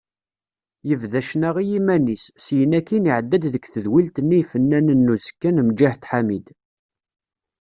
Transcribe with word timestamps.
Yebda 0.87 1.21
ccna 1.27 1.49
i 1.61 1.63
yiman-is, 1.69 2.23
syin 2.43 2.71
akkin 2.79 3.09
iɛedda-d 3.09 3.43
deg 3.53 3.63
tedwilt-nni 3.73 4.37
Ifennanen 4.41 4.99
n 5.05 5.11
uzekka 5.13 5.49
n 5.51 5.63
Mǧahed 5.69 6.03
Ḥamid. 6.11 6.47